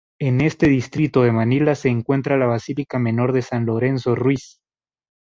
[0.19, 4.59] En este Distrito de Manila se encuentra la Basílica Menor de San Lorenzo Ruiz.